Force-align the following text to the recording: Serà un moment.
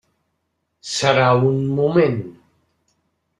Serà 0.93 1.27
un 1.51 1.59
moment. 1.81 2.19